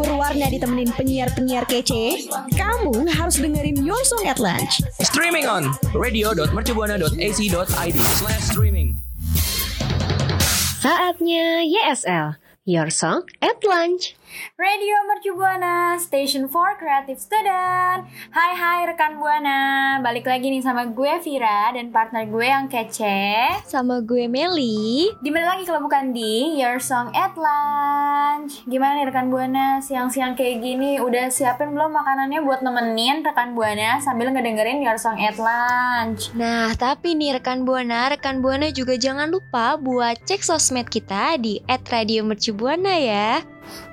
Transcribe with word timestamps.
tabur 0.00 0.16
warna 0.16 0.48
ditemenin 0.48 0.88
penyiar-penyiar 0.96 1.68
kece, 1.68 2.24
kamu 2.56 3.04
harus 3.12 3.36
dengerin 3.36 3.84
Your 3.84 4.00
Song 4.08 4.24
at 4.24 4.40
Lunch. 4.40 4.80
Streaming 5.04 5.44
on 5.44 5.76
radio.mercubuana.ac.id 5.92 7.98
slash 8.16 8.44
streaming. 8.48 8.96
Saatnya 10.80 11.68
YSL, 11.68 12.40
Your 12.64 12.88
Song 12.88 13.28
at 13.44 13.60
Lunch. 13.60 14.16
Radio 14.54 14.94
Mercu 15.10 15.34
Buana, 15.34 15.98
Station 15.98 16.46
for 16.46 16.78
Creative 16.78 17.18
Student. 17.18 18.06
Hai 18.30 18.52
hai 18.54 18.86
rekan 18.86 19.18
Buana, 19.18 19.98
balik 20.06 20.30
lagi 20.30 20.54
nih 20.54 20.62
sama 20.62 20.86
gue 20.86 21.18
Vira 21.18 21.74
dan 21.74 21.90
partner 21.90 22.30
gue 22.30 22.46
yang 22.46 22.70
kece. 22.70 23.58
Sama 23.66 23.98
gue 23.98 24.30
Meli. 24.30 25.10
Di 25.18 25.34
mana 25.34 25.58
lagi 25.58 25.66
kalau 25.66 25.82
bukan 25.82 26.14
di 26.14 26.62
Your 26.62 26.78
Song 26.78 27.10
at 27.10 27.34
Lunch. 27.34 28.62
Gimana 28.70 29.02
nih 29.02 29.10
rekan 29.10 29.34
Buana, 29.34 29.82
siang-siang 29.82 30.38
kayak 30.38 30.62
gini 30.62 31.02
udah 31.02 31.26
siapin 31.26 31.74
belum 31.74 31.90
makanannya 31.90 32.38
buat 32.46 32.62
nemenin 32.62 33.26
rekan 33.26 33.58
Buana 33.58 33.98
sambil 33.98 34.30
ngedengerin 34.30 34.78
Your 34.78 34.94
Song 35.02 35.18
at 35.18 35.42
Lunch. 35.42 36.30
Nah, 36.38 36.70
tapi 36.78 37.18
nih 37.18 37.42
rekan 37.42 37.66
Buana, 37.66 38.14
rekan 38.14 38.38
Buana 38.38 38.70
juga 38.70 38.94
jangan 38.94 39.26
lupa 39.26 39.74
buat 39.74 40.22
cek 40.22 40.46
sosmed 40.46 40.86
kita 40.86 41.34
di 41.42 41.58
@radiomercubuana 41.66 42.94
ya 42.94 43.42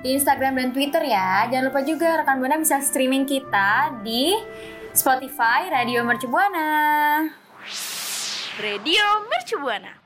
di 0.00 0.14
Instagram 0.14 0.58
dan 0.58 0.70
Twitter 0.70 1.02
ya. 1.04 1.46
Jangan 1.50 1.64
lupa 1.70 1.80
juga 1.82 2.22
rekan 2.22 2.38
Buana 2.38 2.56
bisa 2.58 2.78
streaming 2.80 3.26
kita 3.26 4.00
di 4.02 4.34
Spotify 4.94 5.70
Radio 5.70 6.02
Mercubuana. 6.06 6.68
Radio 8.58 9.04
Mercubuana. 9.30 9.97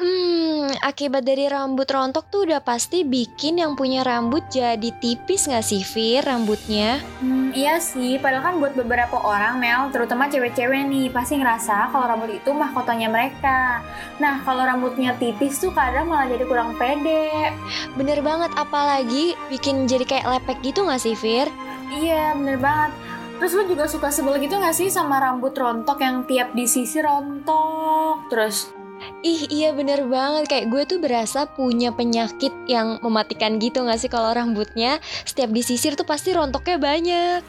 Hmm, 0.00 0.64
akibat 0.80 1.28
dari 1.28 1.44
rambut 1.44 1.84
rontok 1.84 2.32
tuh 2.32 2.48
udah 2.48 2.64
pasti 2.64 3.04
bikin 3.04 3.60
yang 3.60 3.76
punya 3.76 4.00
rambut 4.00 4.40
jadi 4.48 4.96
tipis 4.96 5.44
gak 5.44 5.60
sih, 5.60 5.84
Fir, 5.84 6.24
rambutnya? 6.24 7.04
Hmm, 7.20 7.52
iya 7.52 7.76
sih, 7.76 8.16
padahal 8.16 8.48
kan 8.48 8.54
buat 8.64 8.72
beberapa 8.72 9.20
orang, 9.20 9.60
Mel, 9.60 9.92
terutama 9.92 10.32
cewek-cewek 10.32 10.88
nih, 10.88 11.12
pasti 11.12 11.36
ngerasa 11.36 11.92
kalau 11.92 12.16
rambut 12.16 12.32
itu 12.32 12.48
mahkotanya 12.48 13.12
mereka. 13.12 13.84
Nah, 14.16 14.40
kalau 14.40 14.64
rambutnya 14.64 15.12
tipis 15.20 15.60
tuh 15.60 15.68
kadang 15.76 16.08
malah 16.08 16.32
jadi 16.32 16.48
kurang 16.48 16.80
pede. 16.80 17.52
Bener 17.92 18.24
banget, 18.24 18.56
apalagi 18.56 19.36
bikin 19.52 19.84
jadi 19.84 20.08
kayak 20.08 20.40
lepek 20.40 20.64
gitu 20.64 20.88
gak 20.88 21.04
sih, 21.04 21.12
Fir? 21.12 21.52
Iya, 21.92 22.32
bener 22.40 22.56
banget. 22.56 22.96
Terus 23.36 23.52
lu 23.52 23.68
juga 23.68 23.84
suka 23.84 24.08
sebel 24.08 24.40
gitu 24.40 24.56
gak 24.56 24.72
sih 24.72 24.88
sama 24.88 25.20
rambut 25.20 25.52
rontok 25.52 26.00
yang 26.00 26.24
tiap 26.24 26.56
di 26.56 26.64
sisi 26.64 27.04
rontok? 27.04 28.32
Terus 28.32 28.79
Ih 29.20 29.48
iya 29.52 29.76
bener 29.76 30.08
banget 30.08 30.48
kayak 30.48 30.66
gue 30.72 30.82
tuh 30.88 30.98
berasa 31.00 31.44
punya 31.44 31.92
penyakit 31.92 32.52
yang 32.64 32.96
mematikan 33.04 33.60
gitu 33.60 33.84
gak 33.84 34.00
sih 34.00 34.08
kalau 34.08 34.32
rambutnya 34.32 34.96
setiap 35.28 35.52
disisir 35.52 35.92
tuh 35.92 36.08
pasti 36.08 36.32
rontoknya 36.32 36.80
banyak. 36.80 37.40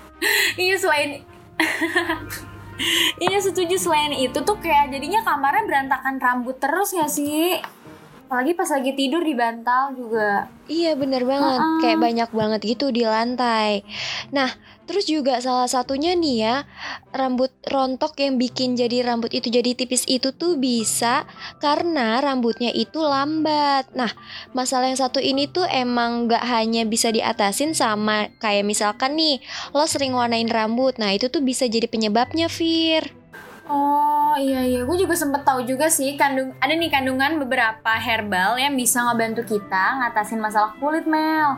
iya 0.60 0.76
selain 0.76 1.24
Iya 3.22 3.38
setuju 3.38 3.78
selain 3.78 4.10
itu 4.18 4.42
tuh 4.42 4.58
kayak 4.58 4.90
jadinya 4.90 5.22
kamarnya 5.22 5.64
berantakan 5.70 6.18
rambut 6.18 6.58
terus 6.58 6.98
gak 6.98 7.12
sih? 7.14 7.62
Apalagi 8.32 8.56
pas 8.56 8.72
lagi 8.72 8.96
tidur 8.96 9.28
di 9.28 9.36
bantal 9.36 9.92
juga. 9.92 10.48
Iya 10.72 10.96
bener 10.96 11.28
banget, 11.28 11.60
uh 11.60 11.68
-uh. 11.68 11.80
kayak 11.84 12.00
banyak 12.00 12.30
banget 12.32 12.62
gitu 12.64 12.88
di 12.88 13.04
lantai. 13.04 13.84
Nah, 14.32 14.48
terus 14.88 15.04
juga 15.04 15.44
salah 15.44 15.68
satunya 15.68 16.16
nih 16.16 16.36
ya, 16.40 16.56
rambut 17.12 17.52
rontok 17.68 18.16
yang 18.24 18.40
bikin 18.40 18.80
jadi 18.80 19.04
rambut 19.04 19.36
itu 19.36 19.52
jadi 19.52 19.76
tipis 19.76 20.08
itu 20.08 20.32
tuh 20.32 20.56
bisa 20.56 21.28
karena 21.60 22.24
rambutnya 22.24 22.72
itu 22.72 23.04
lambat. 23.04 23.92
Nah, 24.00 24.16
masalah 24.56 24.88
yang 24.88 24.96
satu 24.96 25.20
ini 25.20 25.52
tuh 25.52 25.68
emang 25.68 26.32
gak 26.32 26.48
hanya 26.48 26.88
bisa 26.88 27.12
diatasin 27.12 27.76
sama 27.76 28.32
kayak 28.40 28.64
misalkan 28.64 29.20
nih, 29.20 29.44
lo 29.76 29.84
sering 29.92 30.16
warnain 30.16 30.48
rambut, 30.48 30.96
nah 30.96 31.12
itu 31.12 31.28
tuh 31.28 31.44
bisa 31.44 31.68
jadi 31.68 31.92
penyebabnya, 31.92 32.48
Fir. 32.48 33.12
Oh 33.72 34.36
iya 34.36 34.68
iya, 34.68 34.84
gue 34.84 34.98
juga 35.00 35.16
sempet 35.16 35.48
tahu 35.48 35.64
juga 35.64 35.88
sih 35.88 36.20
kandung 36.20 36.52
ada 36.60 36.76
nih 36.76 36.92
kandungan 36.92 37.40
beberapa 37.40 37.96
herbal 37.96 38.60
yang 38.60 38.76
bisa 38.76 39.00
ngebantu 39.08 39.48
kita 39.48 40.04
ngatasin 40.04 40.44
masalah 40.44 40.76
kulit 40.76 41.08
Mel 41.08 41.56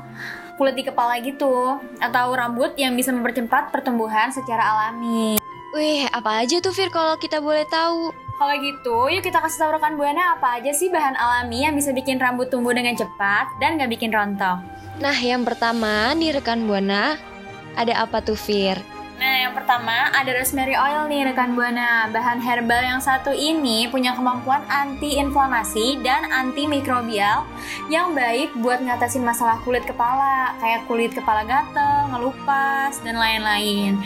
kulit 0.57 0.77
di 0.77 0.85
kepala 0.85 1.17
gitu 1.21 1.81
atau 1.97 2.25
rambut 2.33 2.77
yang 2.77 2.93
bisa 2.93 3.09
mempercepat 3.09 3.73
pertumbuhan 3.73 4.29
secara 4.29 4.61
alami. 4.61 5.41
Wih, 5.73 6.05
apa 6.13 6.45
aja 6.45 6.61
tuh 6.61 6.69
Fir 6.69 6.93
kalau 6.93 7.17
kita 7.17 7.41
boleh 7.41 7.65
tahu? 7.65 8.13
Kalau 8.37 8.55
gitu, 8.61 9.09
yuk 9.09 9.25
kita 9.25 9.41
kasih 9.41 9.65
tahu 9.65 9.71
rekan 9.77 9.97
Buana 9.97 10.37
apa 10.37 10.61
aja 10.61 10.69
sih 10.69 10.89
bahan 10.93 11.17
alami 11.17 11.65
yang 11.65 11.73
bisa 11.73 11.89
bikin 11.89 12.21
rambut 12.21 12.53
tumbuh 12.53 12.73
dengan 12.73 12.93
cepat 12.93 13.49
dan 13.57 13.81
gak 13.81 13.89
bikin 13.89 14.13
rontok. 14.13 14.61
Nah, 15.01 15.17
yang 15.17 15.41
pertama 15.41 16.13
nih 16.13 16.37
rekan 16.37 16.69
Buana, 16.69 17.17
ada 17.73 18.05
apa 18.05 18.21
tuh 18.21 18.37
Fir? 18.37 18.77
Nah, 19.23 19.39
yang 19.39 19.55
pertama 19.55 20.11
ada 20.11 20.35
rosemary 20.35 20.75
oil 20.75 21.07
nih 21.07 21.31
rekan 21.31 21.55
Buana. 21.55 22.11
Bahan 22.11 22.43
herbal 22.43 22.83
yang 22.83 22.99
satu 22.99 23.31
ini 23.31 23.87
punya 23.87 24.11
kemampuan 24.19 24.59
anti-inflamasi 24.67 26.03
dan 26.03 26.27
antimikrobial 26.27 27.47
yang 27.87 28.11
baik 28.11 28.51
buat 28.59 28.83
ngatasin 28.83 29.23
masalah 29.23 29.63
kulit 29.63 29.87
kepala, 29.87 30.59
kayak 30.59 30.83
kulit 30.91 31.15
kepala 31.15 31.47
gatel, 31.47 32.02
ngelupas, 32.13 33.01
dan 33.01 33.17
lain-lain. 33.17 33.97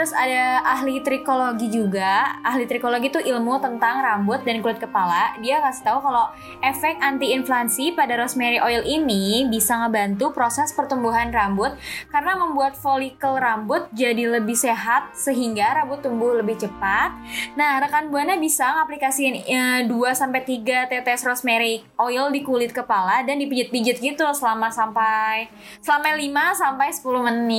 Terus 0.00 0.14
ada 0.14 0.62
ahli 0.62 1.02
trikologi 1.02 1.66
juga. 1.68 2.38
Ahli 2.46 2.64
trikologi 2.64 3.10
itu 3.10 3.20
ilmu 3.20 3.58
tentang 3.58 4.00
rambut 4.00 4.40
dan 4.46 4.62
kulit 4.62 4.78
kepala. 4.78 5.34
Dia 5.42 5.58
kasih 5.60 5.82
tahu 5.92 5.98
kalau 6.00 6.30
efek 6.62 6.96
anti-inflamasi 7.02 7.92
pada 7.98 8.14
rosemary 8.16 8.62
oil 8.62 8.86
ini 8.86 9.50
bisa 9.50 9.76
ngebantu 9.82 10.30
proses 10.30 10.70
pertumbuhan 10.72 11.34
rambut 11.34 11.74
karena 12.08 12.38
membuat 12.38 12.78
folikel 12.78 13.34
rambut 13.36 13.90
jadi 13.90 14.40
lebih 14.40 14.54
sehat 14.54 15.12
sehingga 15.12 15.82
rambut 15.82 16.00
tumbuh 16.00 16.38
lebih 16.38 16.56
cepat. 16.56 17.10
Nah, 17.58 17.82
rekan 17.82 18.08
Buana 18.08 18.38
bisa 18.38 18.70
ngaplikasiin 18.70 19.34
e, 19.44 19.60
2 19.84 19.90
sampai 20.14 20.46
3 20.46 20.88
tetes 20.90 21.26
rosemary 21.26 21.82
oil 21.98 22.30
di 22.30 22.40
kulit 22.46 22.70
kepala 22.70 23.26
dan 23.26 23.42
dipijit-pijit 23.42 23.98
gitu 23.98 24.24
selama 24.32 24.70
sampai 24.70 25.50
selama 25.82 26.14
5 26.14 26.62
sampai 26.62 26.88
10 26.88 27.28
menit. 27.28 27.49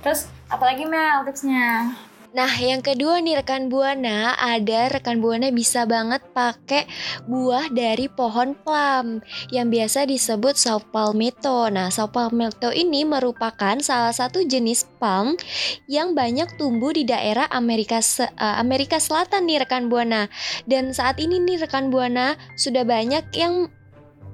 Terus 0.00 0.30
apalagi 0.48 0.88
Mel 0.88 1.26
tipsnya? 1.28 1.92
Nah, 2.28 2.52
yang 2.60 2.84
kedua 2.84 3.24
nih 3.24 3.40
rekan 3.40 3.72
buana, 3.72 4.36
ada 4.36 4.92
rekan 4.92 5.24
buana 5.24 5.48
bisa 5.48 5.88
banget 5.88 6.20
pakai 6.36 6.84
buah 7.24 7.72
dari 7.72 8.04
pohon 8.12 8.52
plum 8.52 9.24
yang 9.48 9.72
biasa 9.72 10.04
disebut 10.04 10.52
saw 10.60 10.76
palmetto. 10.76 11.72
Nah, 11.72 11.88
saw 11.88 12.12
palmetto 12.12 12.68
ini 12.68 13.08
merupakan 13.08 13.80
salah 13.80 14.12
satu 14.12 14.44
jenis 14.44 14.84
palm 15.00 15.40
yang 15.88 16.12
banyak 16.12 16.52
tumbuh 16.60 16.92
di 16.92 17.08
daerah 17.08 17.48
Amerika 17.48 18.04
Se 18.04 18.28
uh, 18.28 18.60
Amerika 18.60 19.00
Selatan 19.00 19.48
nih 19.48 19.64
rekan 19.64 19.88
buana. 19.88 20.28
Dan 20.68 20.92
saat 20.92 21.16
ini 21.24 21.40
nih 21.40 21.64
rekan 21.64 21.88
buana 21.88 22.36
sudah 22.60 22.84
banyak 22.84 23.24
yang 23.32 23.72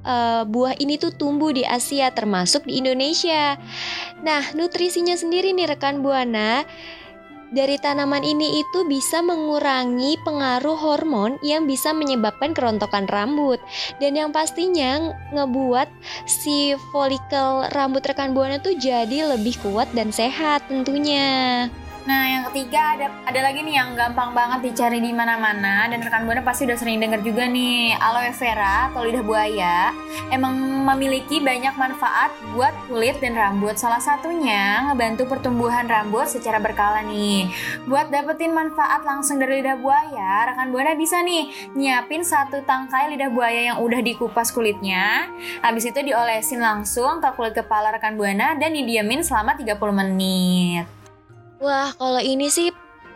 uh, 0.04 0.44
buah 0.46 0.78
ini 0.78 1.00
tuh 1.00 1.10
tumbuh 1.10 1.50
di 1.50 1.66
Asia 1.66 2.12
termasuk 2.14 2.68
di 2.68 2.78
Indonesia. 2.78 3.56
Nah, 4.22 4.54
nutrisinya 4.54 5.18
sendiri 5.18 5.50
nih 5.56 5.74
rekan 5.74 6.04
buana 6.04 6.62
dari 7.54 7.78
tanaman 7.78 8.26
ini 8.26 8.58
itu 8.60 8.82
bisa 8.90 9.22
mengurangi 9.22 10.18
pengaruh 10.26 10.74
hormon 10.74 11.38
yang 11.46 11.70
bisa 11.70 11.94
menyebabkan 11.94 12.50
kerontokan 12.50 13.06
rambut 13.06 13.62
dan 14.02 14.18
yang 14.18 14.34
pastinya 14.34 15.14
ngebuat 15.30 15.86
si 16.26 16.74
folikel 16.90 17.70
rambut 17.70 18.02
rekan 18.02 18.34
buana 18.34 18.58
tuh 18.58 18.74
jadi 18.74 19.38
lebih 19.38 19.54
kuat 19.62 19.86
dan 19.94 20.10
sehat 20.10 20.66
tentunya. 20.66 21.70
Nah, 22.04 22.28
yang 22.28 22.44
ketiga 22.52 23.00
ada 23.00 23.06
ada 23.24 23.40
lagi 23.40 23.64
nih 23.64 23.80
yang 23.80 23.96
gampang 23.96 24.36
banget 24.36 24.60
dicari 24.68 25.00
di 25.00 25.08
mana-mana 25.08 25.88
dan 25.88 26.04
rekan 26.04 26.28
buana 26.28 26.44
pasti 26.44 26.68
udah 26.68 26.76
sering 26.76 27.00
dengar 27.00 27.24
juga 27.24 27.48
nih, 27.48 27.96
aloe 27.96 28.28
vera 28.36 28.92
atau 28.92 29.08
lidah 29.08 29.24
buaya 29.24 29.88
emang 30.28 30.52
memiliki 30.84 31.40
banyak 31.40 31.72
manfaat 31.80 32.28
buat 32.52 32.76
kulit 32.92 33.24
dan 33.24 33.32
rambut. 33.32 33.80
Salah 33.80 34.04
satunya 34.04 34.84
ngebantu 34.84 35.24
pertumbuhan 35.24 35.88
rambut 35.88 36.28
secara 36.28 36.60
berkala 36.60 37.00
nih. 37.08 37.48
Buat 37.88 38.12
dapetin 38.12 38.52
manfaat 38.52 39.00
langsung 39.08 39.40
dari 39.40 39.64
lidah 39.64 39.80
buaya, 39.80 40.52
rekan 40.52 40.76
buana 40.76 40.92
bisa 40.92 41.24
nih 41.24 41.72
nyiapin 41.72 42.20
satu 42.20 42.60
tangkai 42.68 43.16
lidah 43.16 43.32
buaya 43.32 43.72
yang 43.72 43.78
udah 43.80 44.04
dikupas 44.04 44.52
kulitnya. 44.52 45.32
Habis 45.64 45.88
itu 45.88 46.04
diolesin 46.04 46.60
langsung 46.60 47.24
ke 47.24 47.32
kulit 47.32 47.56
kepala 47.56 47.96
rekan 47.96 48.20
buana 48.20 48.52
dan 48.60 48.76
didiamin 48.76 49.24
selama 49.24 49.56
30 49.56 49.72
menit. 49.88 50.93
Wah, 51.64 51.96
kalau 51.96 52.20
ini 52.20 52.52
sih 52.52 52.68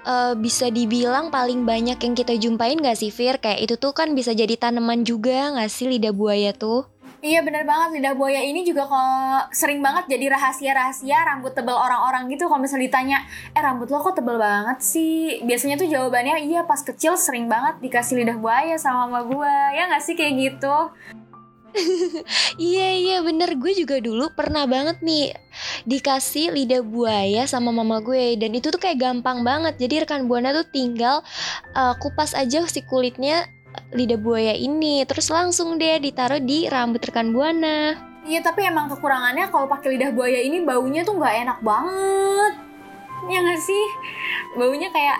uh, 0.09 0.33
bisa 0.33 0.73
dibilang 0.73 1.29
paling 1.29 1.69
banyak 1.69 2.01
yang 2.01 2.15
kita 2.17 2.33
jumpain 2.41 2.81
gak 2.81 2.97
sih, 2.97 3.13
Fir? 3.13 3.37
Kayak 3.37 3.69
itu 3.69 3.75
tuh 3.77 3.93
kan 3.93 4.17
bisa 4.17 4.33
jadi 4.33 4.57
tanaman 4.57 5.05
juga 5.05 5.53
gak 5.53 5.69
sih 5.69 5.85
lidah 5.85 6.17
buaya 6.17 6.57
tuh? 6.57 6.89
Iya 7.21 7.45
bener 7.45 7.69
banget. 7.69 8.01
Lidah 8.01 8.17
buaya 8.17 8.41
ini 8.41 8.65
juga 8.65 8.89
kok 8.89 9.53
sering 9.53 9.85
banget 9.85 10.09
jadi 10.09 10.33
rahasia-rahasia 10.33 11.29
rambut 11.29 11.53
tebal 11.53 11.77
orang-orang 11.77 12.33
gitu. 12.33 12.49
Kalau 12.49 12.57
misalnya 12.57 12.89
ditanya 12.89 13.19
eh 13.53 13.61
rambut 13.61 13.93
lo 13.93 14.01
kok 14.01 14.17
tebal 14.17 14.41
banget 14.41 14.81
sih? 14.81 15.45
Biasanya 15.45 15.77
tuh 15.77 15.93
jawabannya 15.93 16.41
iya 16.49 16.65
pas 16.65 16.81
kecil 16.81 17.21
sering 17.21 17.53
banget 17.53 17.85
dikasih 17.85 18.17
lidah 18.25 18.41
buaya 18.41 18.81
sama 18.81 19.05
mama 19.05 19.29
gue 19.29 19.55
ya 19.77 19.93
gak 19.93 20.01
sih 20.01 20.17
kayak 20.17 20.35
gitu 20.41 20.77
Iya 22.59 22.89
iya 22.99 23.17
bener 23.23 23.55
gue 23.55 23.73
juga 23.75 24.03
dulu 24.03 24.35
pernah 24.35 24.67
banget 24.67 25.01
nih 25.03 25.35
dikasih 25.87 26.55
lidah 26.55 26.83
buaya 26.83 27.47
sama 27.47 27.71
mama 27.71 28.03
gue 28.03 28.35
dan 28.39 28.55
itu 28.55 28.71
tuh 28.71 28.81
kayak 28.81 28.99
gampang 28.99 29.47
banget 29.47 29.79
jadi 29.79 30.05
rekan 30.05 30.27
buana 30.27 30.51
tuh 30.55 30.67
tinggal 30.69 31.23
uh, 31.75 31.95
kupas 31.99 32.35
aja 32.35 32.67
si 32.67 32.83
kulitnya 32.83 33.47
lidah 33.95 34.19
buaya 34.19 34.55
ini 34.57 35.07
terus 35.07 35.31
langsung 35.31 35.79
deh 35.79 36.01
ditaruh 36.03 36.43
di 36.43 36.67
rambut 36.67 37.05
rekan 37.05 37.31
buana. 37.31 37.95
Iya 38.29 38.45
tapi 38.45 38.67
emang 38.69 38.93
kekurangannya 38.93 39.49
kalau 39.49 39.65
pakai 39.71 39.97
lidah 39.97 40.13
buaya 40.13 40.41
ini 40.43 40.61
baunya 40.61 41.01
tuh 41.07 41.17
nggak 41.17 41.35
enak 41.47 41.59
banget. 41.65 42.55
Ya 43.29 43.39
nggak 43.41 43.61
sih? 43.61 43.85
Baunya 44.57 44.89
kayak 44.93 45.19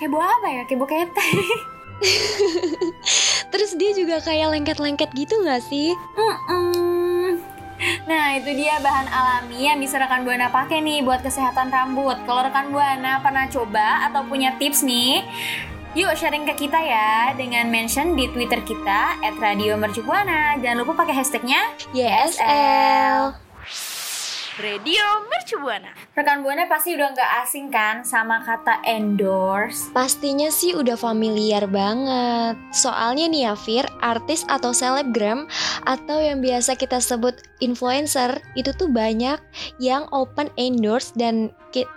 kayak 0.00 0.10
bau 0.14 0.22
apa 0.24 0.46
ya? 0.48 0.62
Kayak 0.64 0.78
bau 0.80 0.88
ketek. 0.88 1.60
Terus 3.52 3.70
dia 3.74 3.90
juga 3.96 4.22
kayak 4.22 4.54
lengket-lengket 4.54 5.10
gitu 5.14 5.34
nggak 5.42 5.62
sih? 5.66 5.94
Mm-mm. 6.14 7.42
Nah 8.10 8.34
itu 8.34 8.50
dia 8.58 8.82
bahan 8.82 9.06
alami 9.06 9.70
yang 9.70 9.78
bisa 9.78 10.02
rekan 10.02 10.26
buana 10.26 10.50
pakai 10.50 10.82
nih 10.82 11.06
buat 11.06 11.22
kesehatan 11.22 11.70
rambut. 11.70 12.18
Kalau 12.26 12.42
rekan 12.42 12.74
buana 12.74 13.22
pernah 13.22 13.46
coba 13.46 14.10
atau 14.10 14.26
punya 14.26 14.58
tips 14.58 14.82
nih, 14.82 15.22
yuk 15.94 16.14
sharing 16.18 16.42
ke 16.46 16.66
kita 16.66 16.78
ya 16.78 17.32
dengan 17.38 17.70
mention 17.70 18.18
di 18.18 18.26
Twitter 18.34 18.60
kita 18.66 19.22
@radiomercubuana. 19.38 20.58
Jangan 20.58 20.78
lupa 20.82 21.06
pakai 21.06 21.14
hashtagnya 21.22 21.60
YSL. 21.94 23.47
Radio 24.58 25.22
Mercubuana. 25.30 25.94
Rekan 26.18 26.42
buana 26.42 26.66
pasti 26.66 26.90
udah 26.98 27.14
nggak 27.14 27.32
asing 27.46 27.70
kan 27.70 28.02
sama 28.02 28.42
kata 28.42 28.82
endorse. 28.82 29.86
Pastinya 29.94 30.50
sih 30.50 30.74
udah 30.74 30.98
familiar 30.98 31.62
banget. 31.70 32.58
Soalnya 32.74 33.30
nih 33.30 33.42
ya 33.46 33.54
Fir, 33.54 33.86
artis 34.02 34.42
atau 34.50 34.74
selebgram 34.74 35.46
atau 35.86 36.18
yang 36.18 36.42
biasa 36.42 36.74
kita 36.74 36.98
sebut 36.98 37.38
influencer 37.62 38.42
itu 38.58 38.74
tuh 38.74 38.90
banyak 38.90 39.38
yang 39.78 40.10
open 40.10 40.50
endorse 40.58 41.14
dan 41.14 41.54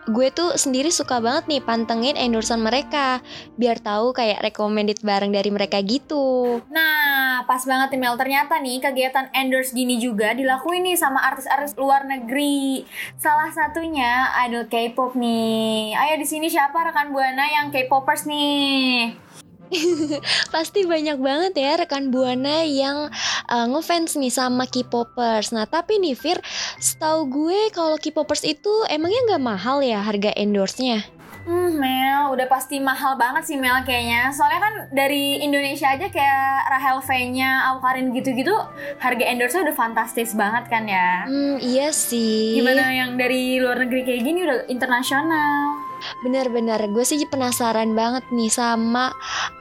gue 0.07 0.27
tuh 0.35 0.59
sendiri 0.59 0.91
suka 0.91 1.23
banget 1.23 1.47
nih 1.47 1.61
pantengin 1.63 2.19
endorsean 2.19 2.59
mereka 2.59 3.23
biar 3.55 3.79
tahu 3.79 4.11
kayak 4.11 4.43
recommended 4.43 4.99
bareng 5.01 5.31
dari 5.31 5.49
mereka 5.49 5.79
gitu. 5.79 6.59
Nah, 6.67 7.43
pas 7.47 7.63
banget 7.63 7.95
nih 7.95 7.99
Mel. 7.99 8.15
Ternyata 8.19 8.59
nih 8.59 8.77
kegiatan 8.83 9.31
endorse 9.31 9.71
gini 9.71 9.97
juga 9.97 10.35
dilakuin 10.35 10.83
nih 10.85 10.97
sama 10.99 11.23
artis-artis 11.23 11.73
luar 11.79 12.03
negeri. 12.03 12.83
Salah 13.15 13.49
satunya 13.51 14.29
idol 14.47 14.67
K-pop 14.67 15.15
nih. 15.15 15.95
Ayo 15.95 16.19
di 16.19 16.27
sini 16.27 16.51
siapa 16.51 16.83
rekan 16.83 17.15
buana 17.15 17.47
yang 17.47 17.71
K-popers 17.71 18.27
nih? 18.27 19.30
Pasti 20.53 20.83
banyak 20.83 21.17
banget 21.17 21.53
ya 21.57 21.79
rekan 21.79 22.11
buana 22.11 22.63
yang 22.67 23.07
uh, 23.47 23.65
ngefans 23.71 24.19
nih 24.19 24.33
sama 24.33 24.67
K-popers. 24.67 25.55
Nah 25.55 25.65
tapi 25.67 25.97
nih 25.97 26.15
Fir, 26.15 26.39
setahu 26.77 27.27
gue 27.31 27.71
kalau 27.71 27.95
K-popers 27.95 28.43
itu 28.43 28.71
emangnya 28.91 29.35
nggak 29.35 29.43
mahal 29.43 29.79
ya 29.79 30.03
harga 30.03 30.35
endorse-nya? 30.35 31.03
Hmm, 31.41 31.73
Mel, 31.73 32.37
udah 32.37 32.45
pasti 32.45 32.77
mahal 32.77 33.17
banget 33.17 33.49
sih 33.49 33.57
Mel 33.57 33.81
kayaknya. 33.81 34.29
Soalnya 34.29 34.61
kan 34.61 34.73
dari 34.93 35.41
Indonesia 35.41 35.89
aja 35.89 36.05
kayak 36.05 36.69
Rahel 36.69 37.01
V-nya, 37.01 37.65
Awkarin 37.73 38.13
gitu-gitu, 38.13 38.53
harga 39.01 39.25
endorse-nya 39.25 39.65
udah 39.65 39.77
fantastis 39.77 40.37
banget 40.37 40.69
kan 40.69 40.85
ya. 40.85 41.25
Hmm 41.25 41.57
iya 41.57 41.89
sih. 41.89 42.61
Gimana 42.61 42.93
yang 42.93 43.17
dari 43.17 43.57
luar 43.57 43.81
negeri 43.81 44.05
kayak 44.05 44.21
gini 44.21 44.39
udah 44.45 44.69
internasional. 44.69 45.80
Bener-bener 46.21 46.79
gue 46.89 47.05
sih 47.05 47.23
penasaran 47.25 47.93
banget 47.97 48.27
nih 48.29 48.51
sama 48.51 49.13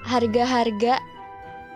harga-harga 0.07 1.01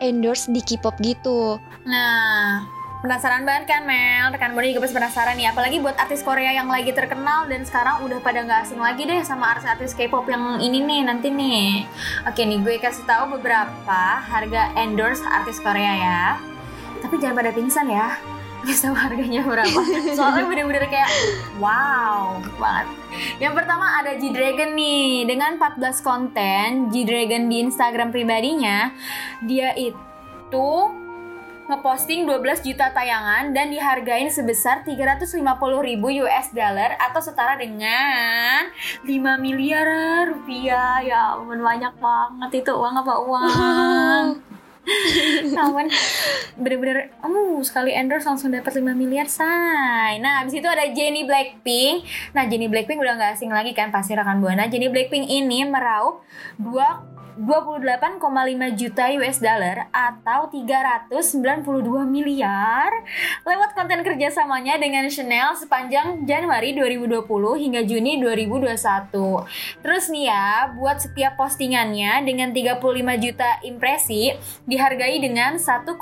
endorse 0.03 0.51
di 0.51 0.61
K-pop 0.61 0.99
gitu. 1.01 1.57
Nah, 1.87 2.65
penasaran 3.05 3.45
banget 3.45 3.69
kan 3.69 3.83
Mel? 3.85 4.33
Rekan 4.33 4.57
Buana 4.57 4.67
juga 4.69 4.89
pasti 4.89 4.97
penasaran 4.97 5.37
nih, 5.37 5.53
apalagi 5.53 5.77
buat 5.79 5.97
artis 6.01 6.25
Korea 6.25 6.57
yang 6.57 6.69
lagi 6.73 6.91
terkenal 6.91 7.47
dan 7.47 7.63
sekarang 7.63 8.01
udah 8.05 8.19
pada 8.25 8.43
nggak 8.43 8.65
asing 8.65 8.81
lagi 8.81 9.05
deh 9.05 9.21
sama 9.23 9.55
artis-artis 9.55 9.93
K-pop 9.93 10.25
yang 10.27 10.59
ini 10.61 10.81
nih 10.83 11.01
nanti 11.05 11.29
nih. 11.29 11.85
Oke 12.25 12.43
nih, 12.43 12.59
gue 12.65 12.81
kasih 12.81 13.05
tahu 13.05 13.39
beberapa 13.39 14.03
harga 14.25 14.73
endorse 14.81 15.23
artis 15.29 15.61
Korea 15.61 15.93
ya. 15.95 16.23
Tapi 17.05 17.21
jangan 17.21 17.37
pada 17.45 17.53
pingsan 17.53 17.87
ya. 17.93 18.34
Kasih 18.65 18.91
tahu 18.91 18.97
harganya 18.97 19.41
berapa. 19.45 19.81
Soalnya 20.17 20.45
bener-bener 20.49 20.89
kayak 20.89 21.11
wow 21.61 22.41
banget. 22.57 22.89
Yang 23.39 23.55
pertama 23.63 23.87
ada 24.01 24.17
G-Dragon 24.17 24.75
nih 24.75 25.29
dengan 25.29 25.61
14 25.61 26.01
konten 26.01 26.89
G-Dragon 26.91 27.47
di 27.47 27.57
Instagram 27.63 28.09
pribadinya 28.11 28.91
dia 29.45 29.77
itu 29.77 30.71
ngeposting 31.65 32.29
12 32.29 32.61
juta 32.61 32.93
tayangan 32.93 33.57
dan 33.57 33.73
dihargain 33.73 34.29
sebesar 34.29 34.85
350 34.85 35.41
ribu 35.81 36.13
US 36.25 36.53
dollar 36.53 36.93
atau 37.01 37.25
setara 37.25 37.57
dengan 37.57 38.69
5 39.01 39.09
miliar 39.41 40.29
rupiah 40.29 41.01
ya 41.01 41.41
ampun 41.41 41.65
banyak 41.65 41.95
banget 41.97 42.51
itu 42.61 42.73
uang 42.77 42.95
apa 43.01 43.15
uang 43.17 44.25
Namun 45.57 45.89
bener-bener 46.61 47.13
uh, 47.25 47.59
sekali 47.65 47.97
endorse 47.97 48.29
langsung 48.29 48.53
dapat 48.53 48.81
5 48.81 48.85
miliar 48.93 49.27
say. 49.31 50.21
Nah 50.21 50.45
abis 50.45 50.61
itu 50.61 50.69
ada 50.69 50.85
Jennie 50.93 51.25
Blackpink. 51.25 52.05
Nah 52.37 52.45
Jennie 52.49 52.69
Blackpink 52.69 53.01
udah 53.01 53.17
gak 53.17 53.41
asing 53.41 53.51
lagi 53.51 53.73
kan 53.73 53.89
pasti 53.89 54.13
rekan 54.13 54.45
Buana. 54.45 54.69
Jennie 54.69 54.93
Blackpink 54.93 55.29
ini 55.29 55.65
meraup 55.65 56.25
2 56.61 57.14
28,5 57.35 58.79
juta 58.79 59.05
US 59.19 59.39
dollar 59.43 59.91
atau 59.91 60.47
392 60.51 62.07
miliar 62.07 62.91
lewat 63.43 63.75
konten 63.75 64.07
kerjasamanya 64.07 64.79
dengan 64.79 65.11
Chanel 65.11 65.59
sepanjang 65.59 66.23
Januari 66.23 66.79
2020 66.79 67.27
hingga 67.59 67.83
Juni 67.83 68.23
2021. 68.23 69.11
Terus 69.83 70.05
nih 70.15 70.31
ya, 70.31 70.71
buat 70.79 71.03
setiap 71.03 71.35
postingannya 71.35 72.23
dengan 72.23 72.55
35 72.55 72.79
juta 73.19 73.51
impresi 73.67 74.31
dihargai 74.71 75.19
dengan 75.19 75.59
1,5 75.59 75.99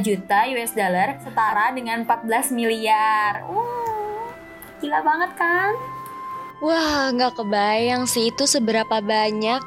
juta 0.00 0.38
US 0.56 0.72
dollar 0.72 1.20
setara 1.20 1.76
dengan 1.76 2.08
14 2.08 2.56
miliar. 2.56 3.44
Uh, 3.52 4.32
gila 4.80 5.04
banget 5.04 5.30
kan? 5.36 5.76
Wah, 6.60 7.08
nggak 7.16 7.40
kebayang 7.40 8.04
sih 8.04 8.28
itu 8.28 8.44
seberapa 8.44 9.00
banyak 9.00 9.64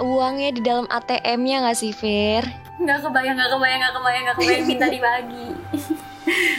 uangnya 0.00 0.50
di 0.56 0.60
dalam 0.64 0.86
ATM-nya 0.88 1.66
nggak 1.66 1.78
sih, 1.78 1.92
Fir? 1.92 2.62
nggak 2.82 2.98
kebayang 3.04 3.34
nggak 3.38 3.50
kebayang 3.52 3.80
nggak 3.80 3.94
kebayang 3.94 4.22
nggak 4.26 4.36
kebayang 4.40 4.66
minta 4.66 4.86
dibagi 4.90 5.48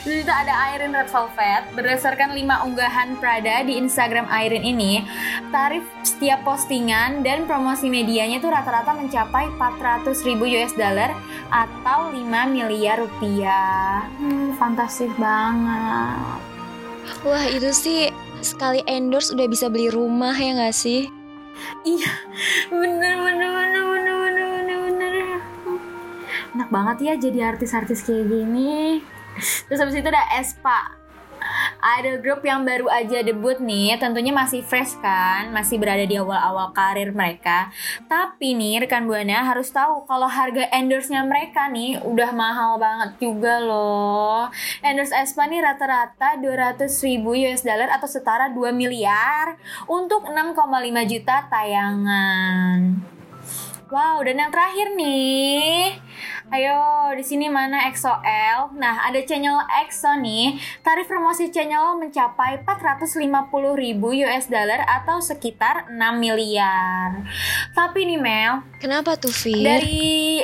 Terus 0.03 0.27
itu 0.27 0.33
ada 0.35 0.75
Irene 0.75 0.91
Red 0.91 1.07
Velvet 1.07 1.63
Berdasarkan 1.71 2.35
5 2.35 2.67
unggahan 2.67 3.15
Prada 3.15 3.63
di 3.63 3.79
Instagram 3.79 4.27
Irene 4.27 4.67
ini 4.67 4.99
Tarif 5.55 5.87
setiap 6.03 6.43
postingan 6.43 7.23
dan 7.23 7.47
promosi 7.47 7.87
medianya 7.87 8.43
itu 8.43 8.51
rata-rata 8.51 8.91
mencapai 8.91 9.47
400 9.55 10.27
ribu 10.27 10.51
US 10.51 10.75
dollar 10.75 11.15
Atau 11.47 12.11
5 12.11 12.27
miliar 12.51 12.99
rupiah 12.99 14.03
hmm, 14.19 14.59
Fantastis 14.59 15.15
banget 15.15 16.43
Wah, 17.23 17.47
itu 17.47 17.71
sih 17.71 18.11
sekali 18.43 18.83
endorse 18.83 19.31
udah 19.31 19.47
bisa 19.47 19.71
beli 19.71 19.87
rumah 19.87 20.35
ya 20.35 20.59
nggak 20.59 20.75
sih? 20.75 21.07
Iya 21.81 22.13
bener 22.69 23.13
bener 23.17 23.49
bener 23.49 23.83
bener 23.89 24.15
bener 24.21 24.45
bener 24.53 24.77
bener. 24.85 25.13
Enak 26.53 26.69
banget 26.69 26.97
ya 27.01 27.13
jadi 27.17 27.39
artis-artis 27.57 28.05
kayak 28.05 28.29
gini. 28.29 29.01
Terus 29.65 29.81
habis 29.81 29.97
itu 29.97 30.05
ada 30.05 30.21
Espa 30.37 31.02
Idol 31.83 32.23
group 32.23 32.47
yang 32.47 32.63
baru 32.63 32.87
aja 32.87 33.19
debut 33.19 33.59
nih 33.59 33.99
Tentunya 33.99 34.31
masih 34.31 34.63
fresh 34.63 34.95
kan 35.03 35.51
Masih 35.51 35.75
berada 35.75 36.07
di 36.07 36.15
awal-awal 36.15 36.71
karir 36.71 37.11
mereka. 37.11 37.67
Tapi 38.07 38.55
nih 38.55 38.87
rekan 38.87 39.03
Buana 39.03 39.43
harus 39.43 39.67
tahu 39.67 40.07
Kalau 40.07 40.31
harga 40.31 40.63
endorse-nya 40.71 41.27
mereka 41.27 41.67
nih 41.67 41.99
Udah 42.07 42.31
mahal 42.31 42.79
banget 42.79 43.19
juga 43.19 43.59
loh. 43.59 44.47
Endorse 44.79 45.11
Espa 45.11 45.43
nih 45.43 45.59
rata-rata 45.59 46.39
200 46.39 46.87
ribu 47.03 47.35
US 47.35 47.67
dollar 47.67 47.91
Atau 47.91 48.07
setara 48.07 48.47
2 48.47 48.71
miliar 48.71 49.59
Untuk 49.91 50.23
6,5 50.23 50.55
juta 51.11 51.51
tayangan 51.51 53.12
Wow, 53.93 54.25
dan 54.25 54.41
yang 54.41 54.49
terakhir 54.49 54.97
nih, 54.97 55.93
ayo 56.49 57.13
di 57.13 57.21
sini 57.21 57.45
mana 57.45 57.93
EXO-L? 57.93 58.73
Nah, 58.73 59.05
ada 59.05 59.21
channel 59.21 59.61
EXO 59.85 60.17
nih. 60.17 60.57
Tarif 60.81 61.05
promosi 61.05 61.53
channel 61.53 62.01
mencapai 62.01 62.65
450 62.65 63.21
ribu 63.77 64.09
US 64.25 64.49
dollar 64.49 64.81
atau 64.89 65.21
sekitar 65.21 65.93
6 65.93 66.09
miliar. 66.17 67.21
Tapi 67.77 68.09
nih 68.09 68.17
Mel, 68.17 68.65
Kenapa 68.81 69.13
tuh, 69.13 69.29
Fir? 69.29 69.61
dari 69.61 70.41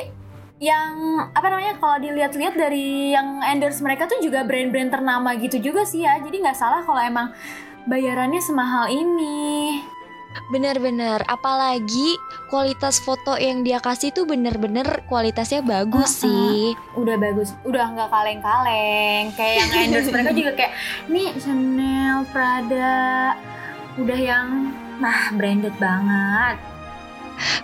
yang 0.62 1.18
apa 1.34 1.50
namanya 1.50 1.82
kalau 1.82 1.98
dilihat-lihat 2.06 2.54
dari 2.54 3.18
yang 3.18 3.42
endorse 3.42 3.82
mereka 3.82 4.06
tuh 4.06 4.22
juga 4.22 4.46
brand-brand 4.46 4.94
ternama 4.94 5.34
gitu 5.42 5.58
juga 5.58 5.90
sih 5.90 6.06
ya. 6.06 6.22
Jadi 6.22 6.38
nggak 6.46 6.54
salah 6.54 6.86
kalau 6.86 7.02
emang 7.02 7.34
bayarannya 7.90 8.46
semahal 8.46 8.94
ini. 8.94 9.82
Bener-bener, 10.50 11.22
apalagi 11.26 12.18
kualitas 12.50 13.02
foto 13.02 13.38
yang 13.38 13.66
dia 13.66 13.82
kasih 13.82 14.14
tuh 14.14 14.26
bener-bener 14.30 15.06
kualitasnya 15.10 15.62
bagus 15.66 16.22
Uh-uh. 16.22 16.24
sih. 16.26 16.78
udah 16.98 17.16
bagus. 17.18 17.54
Udah 17.66 17.90
nggak 17.94 18.10
kaleng-kaleng. 18.10 19.34
Kayak 19.34 19.56
yang 19.58 19.70
endorse 19.90 20.10
mereka 20.14 20.32
juga 20.34 20.52
kayak 20.58 20.74
nih 21.10 21.30
Chanel 21.38 22.18
Prada. 22.30 23.34
Udah 23.98 24.20
yang 24.20 24.74
nah 25.00 25.32
branded 25.32 25.72
banget 25.80 26.60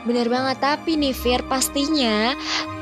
Bener 0.05 0.27
banget, 0.29 0.57
tapi 0.61 0.95
nih 0.99 1.15
Fir 1.15 1.41
pastinya 1.45 2.33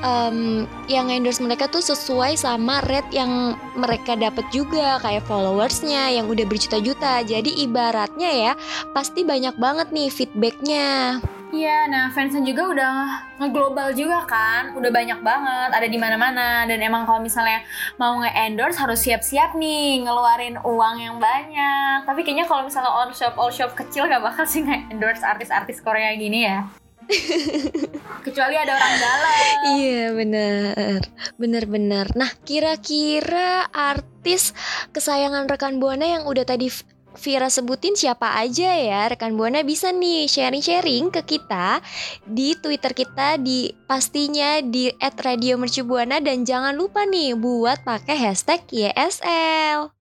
em, 0.04 0.68
yang 0.92 1.08
endorse 1.08 1.40
mereka 1.40 1.72
tuh 1.72 1.82
sesuai 1.82 2.36
sama 2.36 2.84
rate 2.84 3.12
yang 3.16 3.56
mereka 3.80 4.20
dapat 4.20 4.44
juga 4.52 5.00
kayak 5.00 5.26
followersnya 5.26 6.14
yang 6.14 6.28
udah 6.28 6.46
berjuta-juta. 6.46 7.24
Jadi 7.24 7.64
ibaratnya 7.64 8.30
ya 8.32 8.54
pasti 8.92 9.24
banyak 9.24 9.56
banget 9.56 9.90
nih 9.96 10.10
feedbacknya. 10.12 11.20
Iya, 11.54 11.86
nah 11.86 12.10
fansnya 12.10 12.42
juga 12.42 12.66
udah 12.74 12.94
ngeglobal 13.38 13.94
juga 13.94 14.26
kan, 14.26 14.74
udah 14.74 14.90
banyak 14.90 15.22
banget, 15.22 15.70
ada 15.70 15.86
di 15.86 16.02
mana-mana. 16.02 16.66
Dan 16.66 16.82
emang 16.82 17.06
kalau 17.06 17.22
misalnya 17.22 17.62
mau 18.02 18.18
nge-endorse 18.18 18.82
harus 18.82 18.98
siap-siap 19.06 19.54
nih, 19.54 20.02
ngeluarin 20.02 20.58
uang 20.66 20.98
yang 20.98 21.22
banyak. 21.22 22.10
Tapi 22.10 22.26
kayaknya 22.26 22.50
kalau 22.50 22.66
misalnya 22.66 22.90
all 22.90 23.14
shop 23.14 23.38
all 23.38 23.54
shop 23.54 23.78
kecil 23.78 24.10
gak 24.10 24.26
bakal 24.26 24.50
sih 24.50 24.66
nge-endorse 24.66 25.22
artis-artis 25.22 25.78
Korea 25.78 26.18
gini 26.18 26.50
ya. 26.50 26.66
Kecuali 28.26 28.56
ada 28.56 28.72
orang 28.76 28.96
dalam. 29.00 29.54
Iya 29.78 30.04
bener, 30.16 31.00
bener-bener. 31.36 32.08
Nah 32.16 32.32
kira-kira 32.44 33.68
artis 33.72 34.56
kesayangan 34.96 35.48
rekan 35.48 35.80
buana 35.82 36.08
yang 36.08 36.24
udah 36.28 36.48
tadi 36.48 36.72
Vira 37.14 37.46
sebutin 37.46 37.94
siapa 37.94 38.42
aja 38.42 38.74
ya 38.74 39.06
rekan 39.06 39.38
buana 39.38 39.62
bisa 39.62 39.94
nih 39.94 40.26
sharing-sharing 40.26 41.14
ke 41.14 41.38
kita 41.38 41.78
di 42.26 42.58
Twitter 42.58 42.90
kita 42.98 43.38
di 43.38 43.70
pastinya 43.86 44.58
di 44.66 44.90
@radiomercubuana 44.98 46.18
dan 46.26 46.42
jangan 46.42 46.74
lupa 46.74 47.06
nih 47.06 47.38
buat 47.38 47.86
pakai 47.86 48.18
hashtag 48.18 48.66
YSL. 48.74 49.94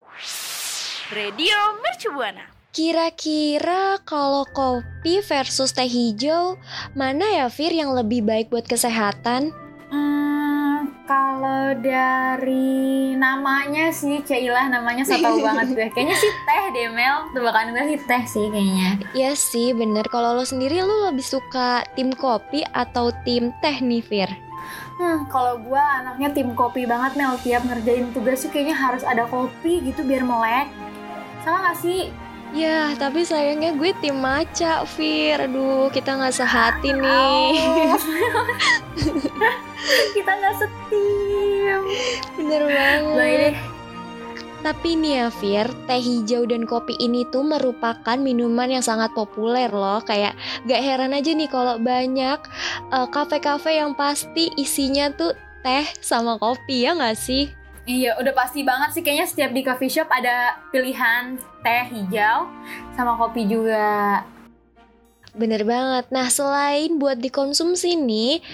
Radio 1.11 1.57
Mercu 1.83 2.15
Buana. 2.15 2.60
Kira-kira 2.71 3.99
kalau 4.07 4.47
kopi 4.47 5.19
versus 5.19 5.75
teh 5.75 5.91
hijau 5.91 6.55
mana 6.95 7.43
ya 7.43 7.51
Fir 7.51 7.75
yang 7.75 7.91
lebih 7.91 8.23
baik 8.23 8.47
buat 8.47 8.63
kesehatan? 8.63 9.51
Hmm, 9.91 10.87
kalau 11.03 11.75
dari 11.83 13.11
namanya 13.19 13.91
sih, 13.91 14.23
Cailah 14.23 14.71
namanya 14.71 15.03
saya 15.03 15.19
tahu 15.19 15.43
banget 15.43 15.67
gue. 15.75 15.87
Kayaknya 15.99 16.15
sih 16.15 16.31
teh 16.47 16.63
deh 16.71 16.87
Mel, 16.95 17.27
tebakan 17.35 17.75
gue 17.75 17.83
sih 17.91 17.99
teh 18.07 18.23
sih 18.23 18.45
kayaknya. 18.47 18.89
Iya 19.11 19.31
sih 19.35 19.75
bener 19.75 20.07
Kalau 20.07 20.39
lo 20.39 20.47
sendiri 20.47 20.79
lo 20.79 21.11
lebih 21.11 21.27
suka 21.27 21.83
tim 21.99 22.15
kopi 22.15 22.63
atau 22.71 23.11
tim 23.27 23.51
teh 23.59 23.83
nih 23.83 23.99
Fir? 23.99 24.31
Hmm, 24.95 25.27
kalau 25.27 25.59
gue 25.59 25.83
anaknya 25.99 26.31
tim 26.31 26.55
kopi 26.55 26.87
banget 26.87 27.19
Mel. 27.19 27.35
Tiap 27.35 27.67
ngerjain 27.67 28.15
tugas 28.15 28.47
tuh 28.47 28.51
kayaknya 28.55 28.79
harus 28.79 29.03
ada 29.03 29.27
kopi 29.27 29.83
gitu 29.83 30.07
biar 30.07 30.23
melek. 30.23 30.71
Sama 31.43 31.67
gak 31.67 31.83
sih? 31.83 32.30
Ya 32.51 32.91
tapi 32.99 33.23
sayangnya 33.23 33.71
gue 33.79 33.95
tim 34.03 34.19
maca 34.19 34.83
Fir 34.83 35.39
Aduh 35.39 35.87
kita 35.87 36.19
gak 36.19 36.35
sehati 36.35 36.91
nih 36.91 37.63
Kita 40.15 40.31
nggak 40.37 40.55
setim. 40.59 41.81
Bener 42.37 42.61
banget 42.67 43.15
Baik 43.17 43.37
deh. 43.39 43.55
Tapi 44.61 44.93
nih 44.93 45.25
ya 45.25 45.27
Fir, 45.33 45.67
teh 45.89 45.97
hijau 45.97 46.45
dan 46.45 46.69
kopi 46.69 46.93
ini 47.01 47.25
tuh 47.33 47.41
merupakan 47.41 48.13
minuman 48.13 48.69
yang 48.69 48.85
sangat 48.85 49.09
populer 49.17 49.73
loh. 49.73 50.05
Kayak 50.05 50.37
gak 50.69 50.81
heran 50.85 51.17
aja 51.17 51.33
nih 51.33 51.49
kalau 51.49 51.81
banyak 51.81 52.39
eh, 52.93 53.07
kafe-kafe 53.09 53.81
yang 53.81 53.97
pasti 53.97 54.53
isinya 54.53 55.09
tuh 55.17 55.33
teh 55.65 55.85
sama 55.97 56.37
kopi 56.37 56.85
ya 56.85 56.93
gak 56.93 57.17
sih? 57.17 57.49
Iya, 57.89 58.13
udah 58.21 58.33
pasti 58.37 58.61
banget 58.61 58.93
sih 58.93 59.01
kayaknya 59.01 59.25
setiap 59.25 59.51
di 59.57 59.61
coffee 59.65 59.89
shop 59.89 60.05
ada 60.13 60.61
pilihan 60.69 61.41
teh 61.65 61.85
hijau 61.89 62.45
sama 62.93 63.17
kopi 63.17 63.49
juga. 63.49 64.21
Bener 65.33 65.65
banget. 65.65 66.05
Nah 66.13 66.29
selain 66.29 67.01
buat 67.01 67.17
dikonsumsi 67.17 67.97
nih, 67.97 68.45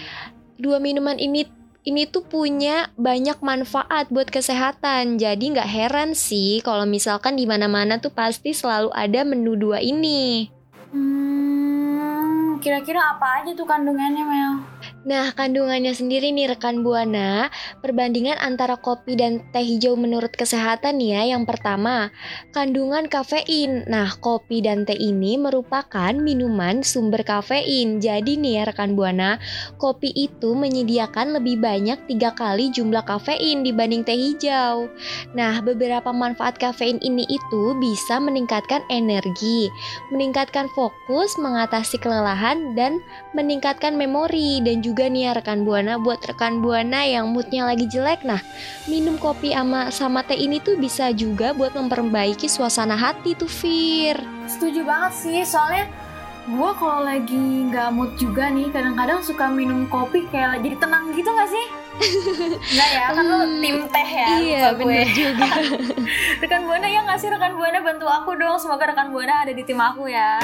dua 0.56 0.80
minuman 0.80 1.20
ini 1.20 1.44
ini 1.88 2.04
tuh 2.04 2.24
punya 2.24 2.92
banyak 2.96 3.40
manfaat 3.44 4.08
buat 4.12 4.32
kesehatan. 4.32 5.20
Jadi 5.20 5.56
nggak 5.56 5.72
heran 5.72 6.16
sih 6.16 6.64
kalau 6.64 6.88
misalkan 6.88 7.36
di 7.36 7.44
mana-mana 7.44 8.00
tuh 8.00 8.12
pasti 8.12 8.56
selalu 8.56 8.92
ada 8.96 9.28
menu 9.28 9.60
dua 9.60 9.84
ini. 9.84 10.52
Hmm, 10.92 12.60
kira-kira 12.64 13.00
apa 13.16 13.44
aja 13.44 13.52
tuh 13.56 13.68
kandungannya 13.68 14.24
Mel? 14.24 14.54
Nah, 15.08 15.32
kandungannya 15.32 15.96
sendiri 15.96 16.36
nih 16.36 16.52
rekan 16.52 16.84
Buana, 16.84 17.48
perbandingan 17.80 18.36
antara 18.44 18.76
kopi 18.76 19.16
dan 19.16 19.40
teh 19.56 19.64
hijau 19.64 19.96
menurut 19.96 20.36
kesehatan 20.36 21.00
ya. 21.00 21.24
Yang 21.24 21.48
pertama, 21.48 22.12
kandungan 22.52 23.08
kafein. 23.08 23.88
Nah, 23.88 24.12
kopi 24.20 24.60
dan 24.60 24.84
teh 24.84 25.00
ini 25.00 25.40
merupakan 25.40 26.12
minuman 26.12 26.84
sumber 26.84 27.24
kafein. 27.24 28.04
Jadi 28.04 28.36
nih 28.36 28.60
ya 28.60 28.64
rekan 28.68 29.00
Buana, 29.00 29.40
kopi 29.80 30.12
itu 30.12 30.52
menyediakan 30.52 31.40
lebih 31.40 31.64
banyak 31.64 32.04
tiga 32.12 32.36
kali 32.36 32.68
jumlah 32.76 33.08
kafein 33.08 33.64
dibanding 33.64 34.04
teh 34.04 34.12
hijau. 34.12 34.92
Nah, 35.32 35.64
beberapa 35.64 36.12
manfaat 36.12 36.60
kafein 36.60 37.00
ini 37.00 37.24
itu 37.32 37.80
bisa 37.80 38.20
meningkatkan 38.20 38.84
energi, 38.92 39.72
meningkatkan 40.12 40.68
fokus, 40.76 41.40
mengatasi 41.40 41.96
kelelahan, 41.96 42.76
dan 42.76 43.00
meningkatkan 43.32 43.96
memori 43.96 44.60
dan 44.60 44.84
juga 44.84 44.97
nih 45.06 45.30
ya 45.30 45.38
rekan 45.38 45.62
buana 45.62 46.01
buat 46.01 46.18
rekan 46.20 46.58
buana 46.58 47.06
yang 47.06 47.30
moodnya 47.30 47.62
lagi 47.63 47.86
jelek 47.86 48.25
nah 48.25 48.42
minum 48.86 49.13
kopi 49.16 49.54
sama 49.54 49.94
sama 49.94 50.20
teh 50.22 50.34
ini 50.34 50.58
tuh 50.58 50.74
bisa 50.75 51.13
juga 51.13 51.54
buat 51.54 51.77
memperbaiki 51.77 52.50
suasana 52.50 52.98
hati 52.98 53.38
tuh 53.38 53.46
Fir 53.46 54.18
Setuju 54.48 54.82
banget 54.82 55.13
sih, 55.13 55.39
soalnya 55.44 55.86
gue 56.48 56.72
kalau 56.74 57.04
lagi 57.04 57.36
nggak 57.68 57.92
mood 57.92 58.16
juga 58.16 58.48
nih, 58.48 58.72
kadang-kadang 58.72 59.20
suka 59.20 59.51
minum 59.51 59.84
kopi 59.86 60.24
kayak 60.25 60.63
jadi 60.63 60.80
tenang 60.80 61.12
gitu 61.12 61.27
gak 61.27 61.51
sih? 61.51 61.66
Enggak 62.72 62.89
ya, 62.89 63.06
kan 63.12 63.25
lo 63.25 63.38
Hmm, 63.44 63.60
tim 63.60 63.77
teh 63.92 64.08
ya 64.08 64.27
iya 64.39 64.60
lupa 64.63 64.72
gue. 64.80 64.88
bener 64.88 65.10
juga 65.12 65.48
Rekan 66.42 66.62
Buana 66.63 66.88
ya 66.88 67.00
nggak 67.04 67.20
sih 67.20 67.27
rekan 67.27 67.54
Buana 67.54 67.80
bantu 67.82 68.08
aku 68.08 68.32
dong, 68.34 68.56
semoga 68.56 68.88
rekan 68.88 69.12
Buana 69.12 69.44
ada 69.44 69.51
di 69.51 69.62
tim 69.62 69.75
aku 69.77 70.08
ya. 70.08 70.39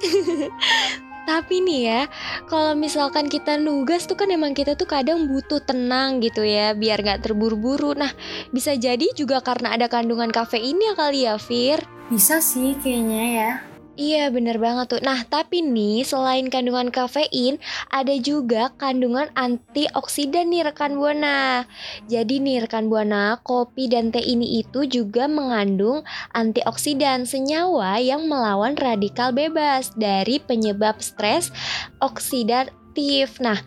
Tapi 1.28 1.62
nih 1.62 1.80
ya, 1.86 2.02
kalau 2.50 2.74
misalkan 2.74 3.30
kita 3.30 3.60
nugas 3.60 4.08
tuh 4.08 4.18
kan 4.18 4.28
emang 4.32 4.56
kita 4.56 4.74
tuh 4.74 4.88
kadang 4.88 5.30
butuh 5.30 5.62
tenang 5.62 6.18
gitu 6.18 6.42
ya, 6.42 6.74
biar 6.74 7.00
nggak 7.00 7.22
terburu-buru. 7.22 7.94
Nah, 7.94 8.10
bisa 8.50 8.74
jadi 8.74 9.06
juga 9.14 9.38
karena 9.44 9.76
ada 9.76 9.86
kandungan 9.86 10.32
kafein 10.34 10.80
ya 10.80 10.92
kali 10.98 11.28
ya, 11.28 11.38
Fir. 11.38 11.84
Bisa 12.10 12.42
sih 12.42 12.74
kayaknya 12.82 13.24
ya. 13.30 13.69
Iya 13.98 14.30
bener 14.30 14.62
banget 14.62 14.86
tuh. 14.96 15.02
Nah 15.02 15.26
tapi 15.26 15.66
nih 15.66 16.06
selain 16.06 16.46
kandungan 16.46 16.94
kafein 16.94 17.58
Ada 17.90 18.22
juga 18.22 18.70
kandungan 18.78 19.28
antioksidan 19.34 20.48
nih 20.54 20.70
rekan 20.70 20.94
Buana. 20.94 21.66
Jadi 22.06 22.38
nih 22.38 22.64
rekan 22.64 22.86
Buana 22.86 23.42
Kopi 23.42 23.90
dan 23.90 24.14
teh 24.14 24.22
ini 24.22 24.62
itu 24.62 24.86
juga 24.86 25.26
mengandung 25.26 26.06
antioksidan 26.32 27.26
Senyawa 27.26 27.98
yang 27.98 28.30
melawan 28.30 28.78
radikal 28.78 29.34
bebas 29.34 29.90
Dari 29.98 30.38
penyebab 30.38 31.02
stres 31.02 31.50
oksidatif. 31.98 33.42
Nah 33.42 33.58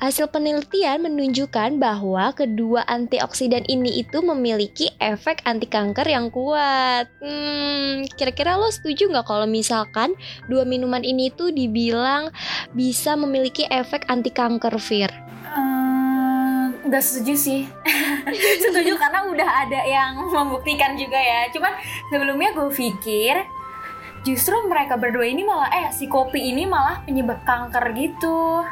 Hasil 0.00 0.32
penelitian 0.32 1.04
menunjukkan 1.04 1.76
bahwa 1.76 2.32
kedua 2.32 2.88
antioksidan 2.88 3.68
ini 3.68 4.00
itu 4.00 4.24
memiliki 4.24 4.88
efek 4.96 5.44
anti 5.44 5.68
kanker 5.68 6.08
yang 6.08 6.32
kuat. 6.32 7.04
Hmm, 7.20 8.08
kira-kira 8.16 8.56
lo 8.56 8.72
setuju 8.72 9.12
nggak 9.12 9.28
kalau 9.28 9.44
misalkan 9.44 10.16
dua 10.48 10.64
minuman 10.64 11.04
ini 11.04 11.28
tuh 11.28 11.52
dibilang 11.52 12.32
bisa 12.72 13.12
memiliki 13.12 13.68
efek 13.68 14.08
anti 14.08 14.32
kanker, 14.32 14.72
Fir? 14.80 15.12
Ehm, 15.52 16.80
nggak 16.88 17.04
setuju 17.04 17.36
sih. 17.36 17.60
setuju 18.64 18.96
karena 18.96 19.28
udah 19.28 19.68
ada 19.68 19.84
yang 19.84 20.16
membuktikan 20.32 20.96
juga 20.96 21.20
ya. 21.20 21.52
Cuman 21.52 21.76
sebelumnya 22.08 22.56
gue 22.56 22.72
pikir 22.72 23.36
justru 24.24 24.56
mereka 24.64 24.96
berdua 24.96 25.28
ini 25.28 25.44
malah 25.44 25.68
eh 25.68 25.92
si 25.92 26.08
kopi 26.08 26.56
ini 26.56 26.64
malah 26.64 27.04
penyebab 27.04 27.44
kanker 27.44 27.84
gitu. 27.92 28.64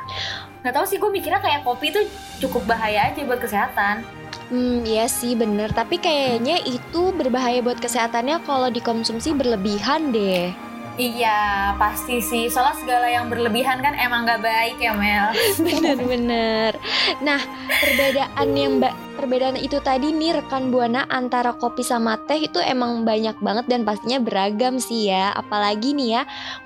Gak 0.66 0.74
tau 0.74 0.86
sih 0.86 0.98
gue 0.98 1.10
mikirnya 1.10 1.38
kayak 1.38 1.62
kopi 1.62 1.94
itu 1.94 2.00
cukup 2.42 2.66
bahaya 2.66 3.10
aja 3.10 3.22
buat 3.22 3.38
kesehatan. 3.38 4.02
Hmm, 4.48 4.80
iya 4.82 5.06
sih 5.06 5.36
bener. 5.36 5.70
Tapi 5.70 6.00
kayaknya 6.00 6.58
itu 6.64 7.12
berbahaya 7.14 7.60
buat 7.60 7.78
kesehatannya 7.78 8.42
kalau 8.48 8.72
dikonsumsi 8.72 9.36
berlebihan 9.36 10.10
deh. 10.10 10.50
Iya, 10.98 11.72
pasti 11.78 12.18
sih. 12.18 12.50
Soalnya 12.50 12.76
segala 12.82 13.06
yang 13.06 13.30
berlebihan 13.30 13.78
kan 13.78 13.94
emang 13.94 14.26
gak 14.26 14.42
baik 14.42 14.82
ya, 14.82 14.98
Mel. 14.98 15.30
Bener-bener. 15.64 16.74
Nah, 17.22 17.38
perbedaan 17.70 18.48
yang 18.58 18.82
mbak 18.82 18.94
perbedaan 19.14 19.58
itu 19.58 19.78
tadi 19.78 20.10
nih 20.10 20.42
rekan 20.42 20.74
buana 20.74 21.06
antara 21.06 21.54
kopi 21.54 21.86
sama 21.86 22.18
teh 22.26 22.50
itu 22.50 22.58
emang 22.58 23.06
banyak 23.06 23.38
banget 23.38 23.70
dan 23.70 23.86
pastinya 23.86 24.18
beragam 24.18 24.82
sih 24.82 25.06
ya. 25.06 25.30
Apalagi 25.38 25.94
nih 25.94 26.18
ya, 26.18 26.22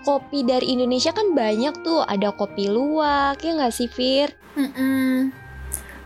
kopi 0.09 0.49
dari 0.49 0.73
Indonesia 0.73 1.13
kan 1.13 1.37
banyak 1.37 1.85
tuh. 1.85 2.01
Ada 2.09 2.33
kopi 2.33 2.73
luwak, 2.73 3.37
ya 3.45 3.53
nggak 3.53 3.75
sih 3.77 3.89
Fir? 3.93 4.33
Mm-mm. 4.57 5.42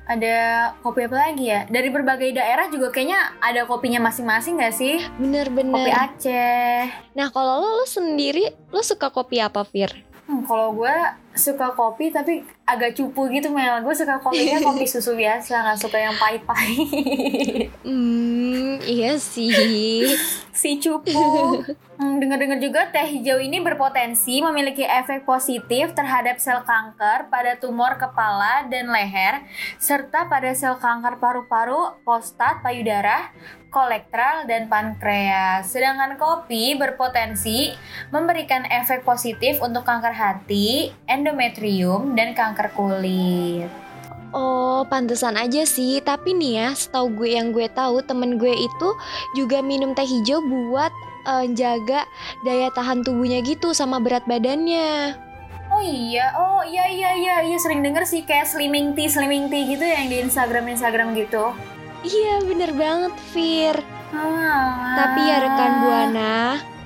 Ada 0.07 0.71
kopi 0.87 1.11
apa 1.11 1.19
lagi 1.19 1.51
ya? 1.51 1.67
Dari 1.67 1.91
berbagai 1.91 2.31
daerah 2.31 2.71
juga 2.71 2.95
kayaknya 2.95 3.37
ada 3.43 3.67
kopinya 3.67 4.07
masing-masing 4.07 4.63
gak 4.63 4.75
sih? 4.79 5.03
Kopi 5.03 5.19
Bener-bener. 5.19 5.91
Aceh. 5.91 6.87
Nah, 7.19 7.27
kalau 7.35 7.59
lo, 7.59 7.83
lo 7.83 7.87
sendiri, 7.91 8.55
lo 8.71 8.87
suka 8.87 9.11
kopi 9.11 9.43
apa 9.43 9.67
Fir? 9.67 9.91
Hmm, 10.31 10.47
kalau 10.47 10.75
gue 10.79 10.95
suka 11.35 11.75
kopi 11.75 12.15
tapi 12.15 12.47
agak 12.67 12.99
cupu 12.99 13.31
gitu 13.31 13.49
Mel. 13.55 13.79
Gue 13.87 13.95
suka 13.95 14.19
kopinya 14.19 14.59
kopi 14.67 14.85
susu 14.85 15.15
biasa, 15.15 15.63
nggak 15.63 15.79
suka 15.79 15.97
yang 16.03 16.15
pahit-pahit. 16.19 17.71
Hmm, 17.87 18.83
iya 18.83 19.15
sih. 19.17 20.11
si 20.57 20.81
cupu. 20.83 21.63
Hmm, 21.97 22.17
Dengar-dengar 22.21 22.59
juga 22.61 22.89
teh 22.89 23.05
hijau 23.05 23.37
ini 23.41 23.61
berpotensi 23.61 24.41
memiliki 24.41 24.85
efek 24.85 25.29
positif 25.29 25.93
terhadap 25.93 26.41
sel 26.41 26.65
kanker 26.65 27.29
pada 27.29 27.57
tumor 27.61 27.97
kepala 28.01 28.65
dan 28.69 28.89
leher, 28.89 29.45
serta 29.77 30.29
pada 30.29 30.53
sel 30.57 30.77
kanker 30.81 31.21
paru-paru, 31.21 31.97
prostat, 32.05 32.61
payudara, 32.65 33.33
kolektral, 33.69 34.49
dan 34.49 34.73
pankreas. 34.73 35.69
Sedangkan 35.69 36.17
kopi 36.17 36.81
berpotensi 36.81 37.77
memberikan 38.09 38.65
efek 38.73 39.05
positif 39.05 39.61
untuk 39.61 39.85
kanker 39.85 40.17
hati, 40.17 40.97
endometrium, 41.05 42.17
dan 42.17 42.33
kanker 42.33 42.56
kulit. 42.73 43.69
Oh, 44.37 44.85
pantesan 44.89 45.39
aja 45.41 45.65
sih. 45.65 46.01
Tapi 46.05 46.37
nih 46.37 46.53
ya, 46.61 46.69
setahu 46.77 47.25
gue 47.25 47.37
yang 47.37 47.57
gue 47.57 47.69
tahu, 47.73 48.05
temen 48.05 48.37
gue 48.37 48.53
itu 48.53 48.89
juga 49.33 49.65
minum 49.65 49.97
teh 49.97 50.05
hijau 50.05 50.45
buat 50.45 50.93
eh, 51.25 51.47
jaga 51.57 52.05
daya 52.45 52.69
tahan 52.75 53.01
tubuhnya 53.01 53.41
gitu 53.41 53.73
sama 53.73 53.97
berat 53.97 54.25
badannya. 54.29 55.17
Oh 55.67 55.83
iya, 55.83 56.31
oh 56.39 56.63
iya 56.63 56.87
iya 56.87 57.11
iya 57.19 57.35
iya 57.43 57.59
sering 57.59 57.83
denger 57.83 58.07
sih 58.07 58.23
kayak 58.23 58.47
slimming 58.47 58.95
tea 58.95 59.11
slimming 59.11 59.51
tea 59.51 59.67
gitu 59.67 59.83
ya 59.83 59.99
yang 59.99 60.09
di 60.09 60.19
Instagram 60.23 60.65
Instagram 60.71 61.09
gitu. 61.19 61.53
Iya, 62.07 62.45
bener 62.47 62.71
banget, 62.71 63.15
Fir. 63.35 63.77
Ah. 64.15 64.95
Tapi 64.95 65.21
ya 65.27 65.37
rekan 65.43 65.73
buana, 65.83 66.37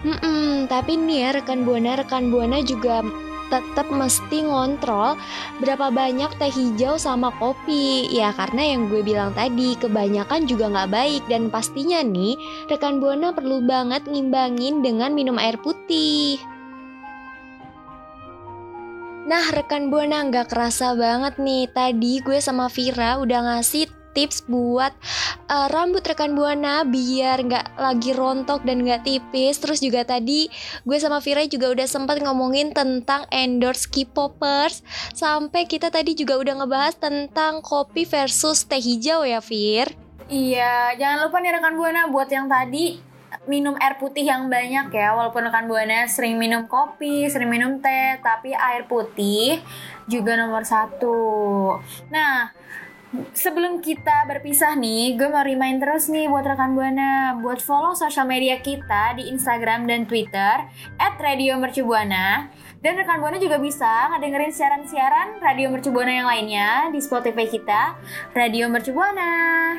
mm-mm, 0.00 0.64
tapi 0.72 0.96
nih 0.96 1.18
ya 1.28 1.30
rekan 1.36 1.60
buana, 1.68 2.00
rekan 2.00 2.32
buana 2.32 2.64
juga 2.64 3.04
tetap 3.50 3.90
mesti 3.90 4.46
ngontrol 4.46 5.18
berapa 5.58 5.90
banyak 5.90 6.30
teh 6.38 6.48
hijau 6.48 6.96
sama 6.96 7.34
kopi 7.42 8.06
ya 8.08 8.30
karena 8.32 8.72
yang 8.72 8.86
gue 8.86 9.02
bilang 9.02 9.34
tadi 9.34 9.74
kebanyakan 9.76 10.46
juga 10.46 10.70
nggak 10.70 10.90
baik 10.94 11.22
dan 11.26 11.50
pastinya 11.50 12.00
nih 12.00 12.38
rekan 12.70 13.02
buana 13.02 13.34
perlu 13.34 13.60
banget 13.66 14.06
ngimbangin 14.06 14.80
dengan 14.80 15.12
minum 15.12 15.36
air 15.36 15.58
putih. 15.58 16.38
Nah 19.30 19.46
rekan 19.52 19.94
buana 19.94 20.26
nggak 20.26 20.50
kerasa 20.50 20.96
banget 20.98 21.38
nih 21.38 21.70
tadi 21.70 22.18
gue 22.18 22.42
sama 22.42 22.66
Vira 22.72 23.20
udah 23.20 23.46
ngasih 23.46 23.99
tips 24.12 24.46
buat 24.46 24.92
eh, 25.48 25.68
rambut 25.70 26.02
rekan 26.04 26.34
buana 26.34 26.82
biar 26.86 27.46
nggak 27.46 27.66
lagi 27.78 28.10
rontok 28.14 28.62
dan 28.66 28.82
nggak 28.82 29.06
tipis. 29.06 29.58
Terus 29.58 29.80
juga 29.82 30.06
tadi 30.06 30.50
gue 30.86 30.98
sama 30.98 31.22
Vira 31.22 31.44
juga 31.46 31.70
udah 31.70 31.86
sempat 31.86 32.22
ngomongin 32.22 32.72
tentang 32.76 33.26
endorse 33.30 33.86
K-popers 33.88 34.82
sampai 35.14 35.66
kita 35.66 35.90
tadi 35.92 36.14
juga 36.14 36.38
udah 36.38 36.64
ngebahas 36.64 36.96
tentang 36.98 37.60
kopi 37.60 38.06
versus 38.06 38.66
teh 38.66 38.80
hijau 38.80 39.26
ya 39.26 39.38
Vir. 39.38 39.92
Iya, 40.30 40.94
jangan 40.94 41.26
lupa 41.26 41.42
nih 41.42 41.58
rekan 41.58 41.74
buana 41.74 42.06
buat 42.06 42.30
yang 42.30 42.46
tadi 42.46 43.10
minum 43.50 43.74
air 43.82 43.98
putih 43.98 44.22
yang 44.22 44.46
banyak 44.46 44.94
ya. 44.94 45.10
Walaupun 45.14 45.50
rekan 45.50 45.66
buana 45.66 46.06
sering 46.06 46.38
minum 46.38 46.70
kopi, 46.70 47.26
sering 47.26 47.50
minum 47.50 47.82
teh, 47.82 48.14
tapi 48.22 48.54
air 48.54 48.86
putih 48.86 49.58
juga 50.06 50.38
nomor 50.38 50.62
satu. 50.62 51.78
Nah, 52.14 52.54
sebelum 53.34 53.82
kita 53.82 54.26
berpisah 54.30 54.78
nih, 54.78 55.18
gue 55.18 55.26
mau 55.26 55.42
remind 55.42 55.82
terus 55.82 56.06
nih 56.06 56.30
buat 56.30 56.46
rekan 56.46 56.78
buana 56.78 57.38
buat 57.42 57.58
follow 57.58 57.94
sosial 57.94 58.26
media 58.26 58.62
kita 58.62 59.18
di 59.18 59.30
Instagram 59.30 59.90
dan 59.90 60.06
Twitter 60.06 60.70
@radiomercubuana. 60.98 62.50
Dan 62.80 62.96
rekan 62.96 63.20
buana 63.20 63.36
juga 63.36 63.60
bisa 63.60 64.08
ngedengerin 64.14 64.56
siaran-siaran 64.56 65.36
Radio 65.44 65.68
Mercubuana 65.68 66.16
yang 66.16 66.28
lainnya 66.30 66.88
di 66.88 66.96
Spotify 66.96 67.44
kita, 67.44 67.98
Radio 68.32 68.72
Mercubuana. 68.72 69.76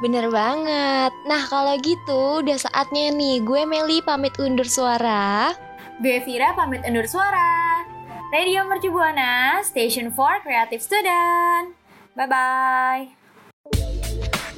Bener 0.00 0.28
banget. 0.32 1.12
Nah 1.28 1.42
kalau 1.48 1.76
gitu 1.84 2.40
udah 2.40 2.56
saatnya 2.56 3.12
nih 3.12 3.44
gue 3.44 3.68
Meli 3.68 4.00
pamit 4.00 4.32
undur 4.40 4.64
suara. 4.64 5.52
Gue 6.00 6.24
Vira 6.24 6.56
pamit 6.56 6.80
undur 6.88 7.04
suara. 7.04 7.84
Radio 8.32 8.64
Mercubuana, 8.64 9.60
Station 9.60 10.08
for 10.08 10.40
Creative 10.40 10.80
Student. 10.80 11.79
Bye-bye. 12.14 13.04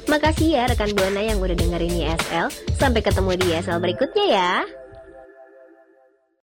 Makasih 0.09 0.59
ya 0.59 0.63
rekan 0.67 0.91
Buana 0.93 1.21
yang 1.23 1.39
udah 1.39 1.55
dengerin 1.55 1.95
YSL. 1.95 2.51
Sampai 2.75 3.01
ketemu 3.01 3.39
di 3.39 3.45
YSL 3.55 3.79
berikutnya 3.81 4.25
ya. 4.29 4.51